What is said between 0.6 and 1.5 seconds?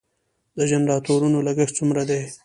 جنراتورونو